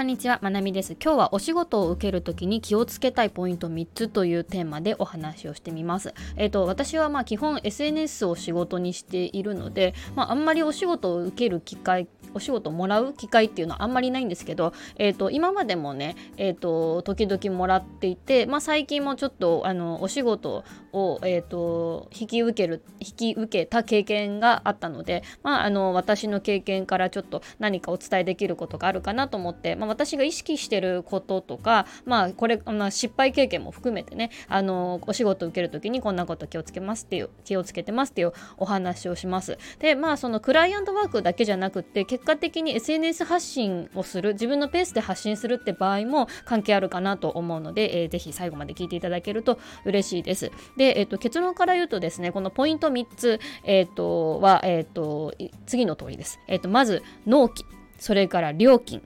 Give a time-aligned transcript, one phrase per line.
[0.00, 0.94] こんにちは、まなみです。
[0.94, 6.14] 今日はお仕事を受けるときに気をつけたいポイント3つというテーマでお話をしてみます。
[6.36, 39.58] えっ、ー、と、私はまあ基本 SNS を仕事にしているので、まあ、あんまりお仕事を受ける機会お仕事もらう機会っていうのはあんまりないんですけど、えーと、今までもね、えーと、時々もらっていて、まあ、最近もちょっとあのお仕事を、えーと、引き受ける引き受けた経験があったので、まあ、あの私の経験からちょっと何かお伝えできることがあるかなと思って、まあ、私が意識してることとか、まあ、これ、まあ、失敗経験も含めてねあのお仕事受ける時にこんなこと気をつけますっていう気をつけてますっていうお話をします。
[39.78, 50.52] でまあそのクライアントワークだけじゃなくて結果的に SNS 発信をする自分のペースで発信するって場合も関係あるかなと思うので、えー、ぜひ最後まで聞いていただけると嬉しいです。
[50.76, 56.40] で、えーと、結論から言うとですねこのポイント3つ、えーと、は、えーと、次の通りです。
[56.46, 57.64] えー、とまず納期
[57.98, 59.02] それから料金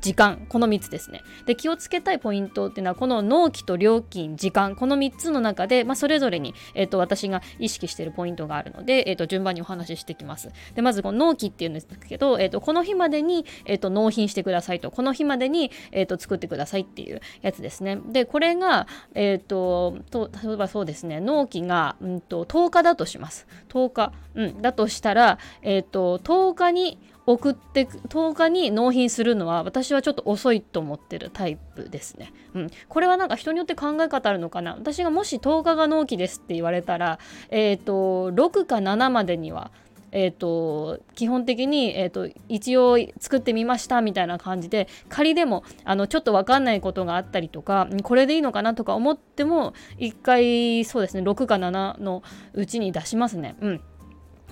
[0.00, 1.22] 時間この3つですね。
[1.46, 10.50] で気をつけたいポイントっていうのはこの納期と料金時間この3つの中で、まあ、それぞれに、えーと、私が意識しているポイントがあるので、えーと、順番にお話ししてきます。
[10.74, 17.98] でまずこの納期っていうんですけど、えーと、この日までに、えー、と納品してくださいとこの日までに、えー、と作ってくださいっていうやつですね。
[18.06, 23.46] でこれが、えー、とと例えばそうですね納期が、うんと、10日だとします。
[23.68, 32.32] 10日、うん、だとしたら、えー、と10日に送って10日に納品するのは私はちょっと遅いと思ってるタイプですね。
[32.54, 34.74] うん、これはなんか人によって考え方あるのかな？
[34.74, 37.18] 私がもし10日が納期ですって言われたら、
[37.50, 39.70] えーと、6か7までには
[40.12, 52.22] えーと、基本的に、えーと、一応作ってみましたみたいな感じで仮でもあのちょっと分かんないことがあったりとかこれでいいのかなとか思っても1回そうですね6か7の
[52.54, 53.56] うちに出しますね。
[53.60, 53.80] うん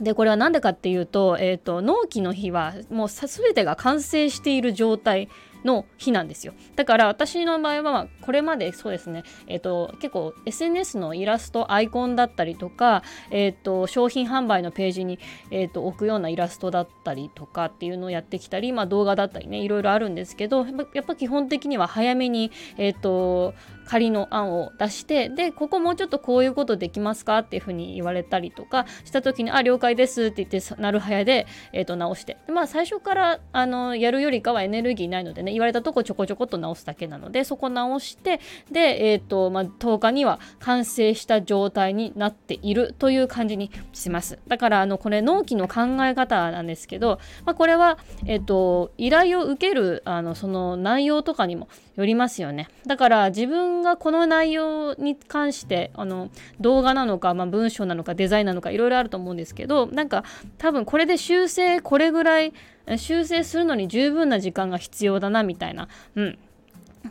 [0.01, 5.29] でこれは何でかっていうと,、えーと、納期の日はもう全てが完成している状態
[5.65, 6.55] の日なんですよ。
[6.77, 15.19] だから私の場合は、これまでそうですね、えーと、結構 SNS のイラストアイコンだったりとか、えーと、商品販売のページに、
[15.51, 23.55] えー、と置くようなイラストだったりとかっていうのをやってきたり、まあ、動画だったりねいろいろあるんですけどやっぱ基本的には早めに、えー、と
[23.89, 32.37] 仮の案を出してでここもうちょっとこういうことできますかっていうふうに言われたりとかした時に「あ了解です」って言ってなる早で、えー、と直して。
[32.49, 38.41] まあ最初からあのやるよりかはエネルギーないのでね言われたとこちょこちょこっと直すだけなのでそこ直して
[38.71, 44.39] で、えーとまあ、10日には完成した状態になっているという感じにします。
[44.49, 52.69] だからあのこれ納期の考え方なんですけど、まあ、これは、えーと依頼を受けるあのその内容とかにもよりますよね。
[52.87, 56.31] だから自分がこの内容に関してあの
[56.61, 60.25] 動画なのか、まあ、文章なのかデザインなのかいろいろあると思うんですけどなんか
[60.59, 62.53] 多分これで修正これぐらい
[62.97, 66.39] 修正するのに十分な時間が必要だなみたいな、うん、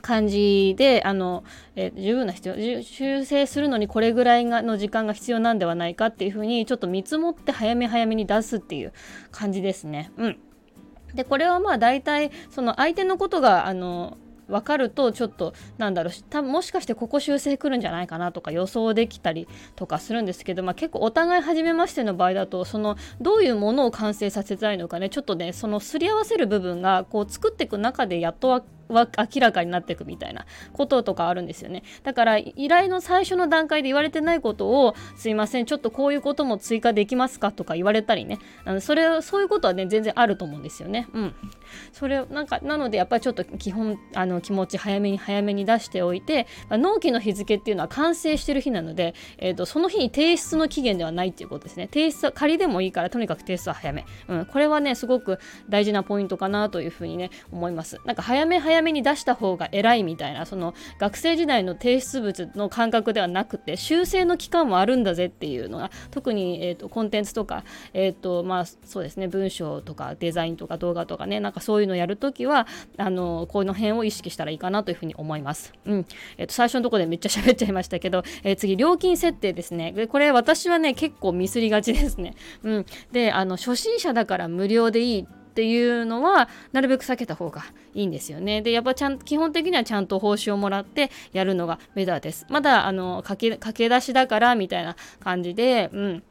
[0.02, 1.44] 感じであの、
[1.76, 8.94] え十分な必要修正するのにこれぐらいがの時間が必要なんではないかっていうふうにちょっと見積もって早め早めに出すっていう
[9.32, 10.12] 感じですね。
[10.18, 10.40] うん、
[11.14, 16.14] でこれはまあ大体その相手のことがあの分かるとちょっとなんだろう。
[16.30, 25.10] 多分もしかしてここ修正くるんじゃないかなとか予想できたりとかするんですけど、まあ、結構お互い初めましての場合だとそのどういうものを完成させたいのかね。
[25.10, 28.50] ちょっとねそのすり合わせる部分がこう作っていく中でやっと
[28.90, 31.84] は明らかになっていくみたいなこととかあるんですよね。
[32.04, 38.40] だから依頼の最初の段階で言われてないことをすいませんちょっとこういうことも追加できますかとか言われたりね。
[38.66, 41.08] あのそれそういうことはね全然あると思うんですよね。
[41.14, 41.36] うん。
[41.92, 51.88] それなんかなのでやっぱりちょっと基本あの気持ち早めに早めに出しておいて、まあ、納期の日付っていうのは完成してる日なので、えーと、その日に提出の期限ではないっていうことですね。
[51.92, 58.00] 提出は仮でもいいからとにかく提出は早め、うん、これはねすごく大事なポイントかなというふうにね思います。
[58.06, 72.68] なんか早め早めに出した方が偉いみたいなその学生時代の提出物の感覚ではなくて修正の期間もあるんだぜっていうのが特に、えーと、コンテンツとか、えーとまあ、そうですね文章とかデザインとか動画とかねなんかそういうのやるときは
[72.98, 75.74] あのこの辺を意識したらいいかなというふうに思います。
[75.86, 76.06] うん
[76.38, 82.36] えーと、最初のとこでめっちゃ喋っちゃいましたけど、えー、次料金設定ですねでこれ私はね結構ミスりがちですね。
[82.64, 87.64] うん、であの初心者だから無料でいいっていうのはなるべく避けた方が
[87.96, 88.62] いいんですよね。
[88.62, 92.46] でやっぱちゃん基本的にはちゃんと報酬をもらってやるのがベターです。
[92.48, 96.24] まだあの駆け駆け出しだからみたいな感じで、うん、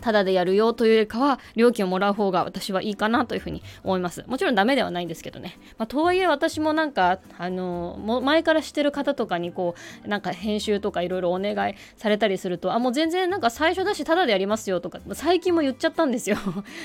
[0.00, 4.24] ただでやるよというよりかは料金をもらう方が私はいいかなというふうに思います。
[4.26, 16.36] もちろんダメではないんですけどね、まあ、とはいえ私もなんかあのも前からしてる方とかにこうなんか編集とかいろいろお願いされたりするとあもう全然なんか最初だしただでやりますよとか最近も言っちゃったんですよ。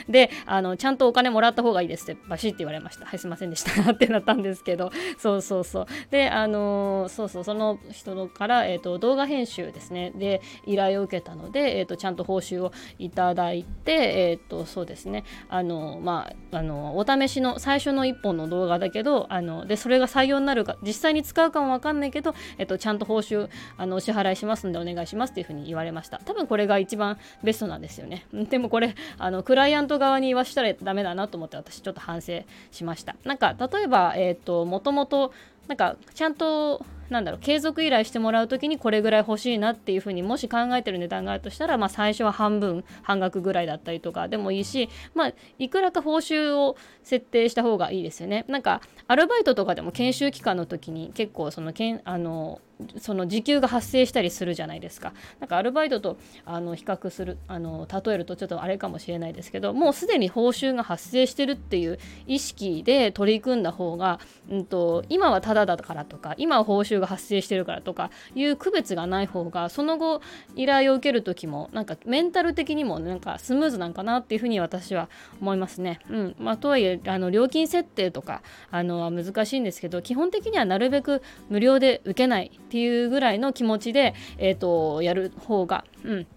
[0.09, 3.05] であのちゃんとお金もらった方がいいですってバシッて言われました。
[3.05, 3.91] はいすいませんでした。
[3.91, 4.91] ってなったんですけど。
[5.17, 5.85] そうそうそう。
[6.09, 10.11] であのそうそうその人から、えーと、動画編集ですね。
[10.15, 13.93] で依頼を受けたので、えーと、ちゃんと報酬をいただいて、
[14.29, 26.19] えっ、ー、と、そうですね、あの、まあ、あの、お試しの最初の1本の動画だけど、あの、で、それが採用になるか、実際に使うかもわかんないけど、えっ、ー、と、ちゃんと報酬、あの、お支払いしますんでお願いしますっていうふうに言われました。
[26.19, 28.25] 多分これが一番ベストなんですよね。
[28.31, 33.15] でもこれ、あの、クライアント側に言わしたらダメだなと思って私ちょっと反省しました。
[33.23, 35.33] なんか、例えば、えっ、ー、と、もともと、
[35.67, 48.45] なんか、ちゃんと、なんだろう継続依頼してもらう時にこれぐらい欲しいなっていうふうにもし考えてる値段があるとしたら、まあ、最初は半分半額ぐらいだったりとかでもいいし、まあ、いくらか報酬を設定した方がいいですよね。
[48.47, 52.61] なんかアルバイトとかでも研修期間の時に結構そのけんあの
[52.97, 55.13] その時給が発生したりするじゃないですか。
[55.39, 64.19] なんかアルバイトとあの比較するあの例えるとちょっとあれかもしれないですけどもうすでに報酬が発生してるっていう意識で取り組んだ方が、
[64.49, 70.21] うんと、今はタダだからとか今は報酬が発生してるからとかいう区別がない方がその後
[70.55, 75.99] 依頼を受ける時もなんかメンタル的にもなんかスムーズなんかなっていうふうに私は思いますね。
[76.09, 86.27] うんまあ、とはいえあの料金設定とかあの難しいんですけど基本的にはなるべく無料で受けないっていうぐらいの気持ちで、えーと、やる方が、うん、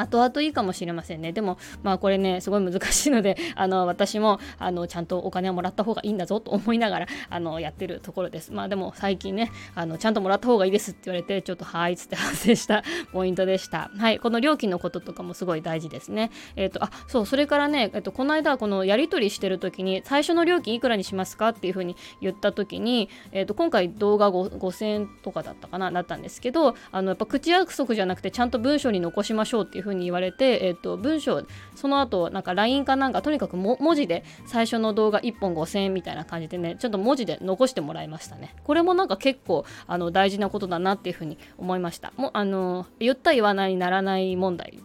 [0.00, 1.32] 後々いいかもしれませんね。
[1.32, 8.52] でも、まあこれね、すごい難しいので、 あの、私も、あの、ちゃんとお金をもらった方がいいんだぞと思いながら、あの、やってるところです。
[8.52, 12.82] まあでも最近ね、あの、ちゃんともらった方がいいですって言われて、ちょっとはいつって反省した
[13.12, 13.90] ポイントでした。
[13.96, 16.30] はい、この料金のこととかもすごい大事ですね。
[16.56, 31.42] えっ、ー、と、あ、そう、それからね、えっ、ー、と、この間、このやり取りしてる時に、最初の料金いくらにしますかっていうふうに言った時に、えっ、ー、と、今回動画5000円とかだったかな、だったんですけど、あの、やっぱ口約束じゃなくて、ちゃんと文章に残しましょうっていうふうふうに言われて、えーと、文章
[31.74, 38.54] その後なんか LINE かなんかとにかく文字で最初の動画1本5000円みたいな感じでねちょっと文字で残してもらいましたね。
[38.64, 42.12] これもなんか結構あの大事なことだなっていうふうに思いました。
[42.16, 44.78] もあの言った言わないにならない問題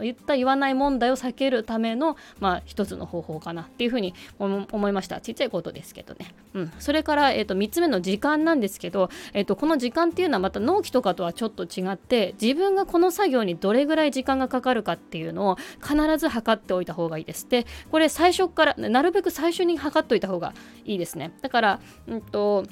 [0.00, 5.20] 言った言わない問題を避けるための、まあ、一つの方法かなっていうふうに思いました。
[5.20, 17.48] ちっちゃいことですけどね、うん、それから、えーと、3つ目の時間なんですけど、えーと、この時間っていうのはまた納期とかとはちょっと違って自分がこの作業にどれぐらい時間がかかるかっていうのを必ず測っておいた方がいいです。
[17.48, 20.54] でこれ最初からなるべく最初に測っておいた方が
[20.84, 21.32] いいですね。
[21.42, 22.64] だから、うんと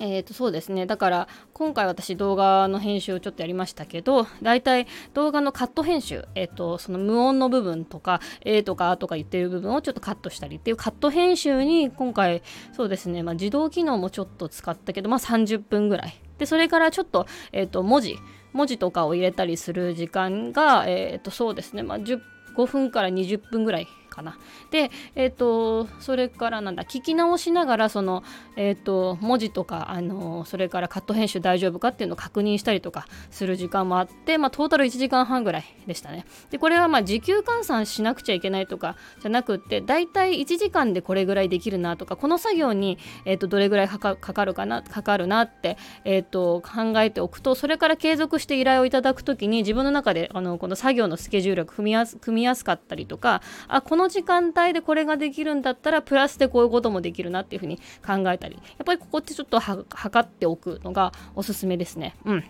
[0.00, 0.86] えー、とそうですね。
[0.86, 12.42] だから今回私動画の編集をちょっとやりましたけどだいたい動画のカット編集、えー、とその無音の部分とか A とか A とか言ってる部分をちょっとカットしたりっていうカット編集に今回
[12.72, 16.20] そうですね、まあ、自動機能もちょっと使ったけど、まあ、30分ぐらい。
[16.38, 18.18] でそれからちょっと,、えー、と文字
[18.54, 22.20] 文字とかを入れたりする時間が、えー、とそうですね、まあ、5
[22.66, 24.38] 分から20分ぐらいかな。
[24.70, 28.22] で、えっ、ー、と、それからなんだ、聞き直しながら、その、
[28.56, 36.24] えっ、ー、と、文字とか、あの、それからカット編集大丈夫かっていうのを確認したりとかする時間もあって、まあ、トータル1時間半ぐらいでしたね。
[36.50, 62.14] で、これはまあ、時給換算しなくちゃいけないとかじゃなくって、だいたい1時間でこれぐらいできるなとか、この作業に、えっ、ー、と、どれぐらいかかるかな、かかるなって、えっ、と、考えておくと、それから継続して依頼をいただくときに、自分の中で、あの、この作業のスケジュールが組みやす組みやすかったりとか、あ、このこの時間帯でこれができるんだったらプラスでこういうこともできるなっていうふうに考えたりやっぱりここってちょっと測っておくのがおすすめですね。
[62.26, 62.44] うん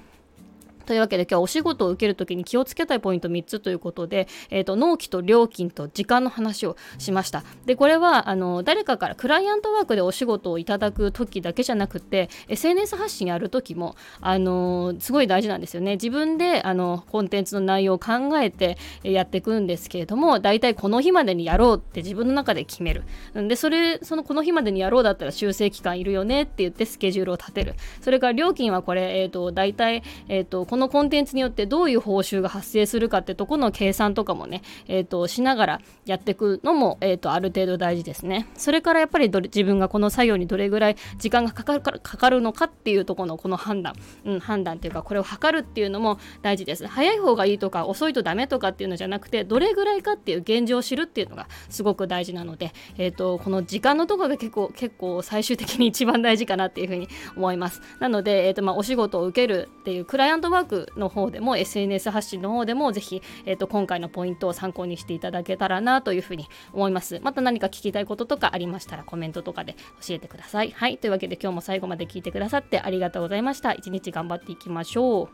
[0.84, 7.42] というわけで今日はお仕事を受けるときに気をつけたいポイント3つということで、えーと、納期と料金と時間の話をしました。
[7.66, 15.92] でこれはあの誰かからクライアントワークでお仕事をいただくときだけじゃなくて SNS 発信やるときもあのすごい大事なんですよね。
[15.92, 23.04] 自分であのコンテンツの内容を考えてやっていくんですけれども大体この日までにやろうって自分の中で決める。
[23.34, 27.74] でそれそのこの日までにやろうだったら修正期間いるよねって言ってスケジュールを立てる。
[28.00, 38.48] それから料金はこれ、えーと、大体、えーとこのコンテンツによってどういう報酬が発生するかってとこの計算とかもね、えーと、しながらやっていくのも、えーと、ある程度大事ですね。
[38.56, 46.88] それからやっぱり自分がこの作業にどれぐらい時間がかかるかかるのかっていうとこのこの判断、うん、判断っていうかこれを測るっていうのも大事です。
[46.88, 57.80] 早い方がいいとか遅いとダメとかっていうのじゃなくてどれぐらいかっていう現状を知るっていうのがすごく大事なので、えーと、この時間のところが結構結構最終的に一番大事かなっていうふうに思います。
[58.00, 67.21] なので、えーとまあ、お仕事を受けるっていうクライアントワーークの方でも SNS 発信の方でもぜひ、えーと、今回のポイントを参考にしていただけたらなというふうに思います。
[67.23, 70.71] また何か聞きたいこととかありましたらコメントとかで教えてください。
[70.71, 70.99] はい。
[70.99, 73.73] というわけで今日も最後まで聞いてくださってありがとうございました。
[73.73, 75.28] 一日頑張っていきましょう。